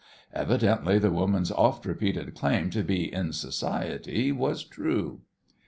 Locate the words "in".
3.13-3.31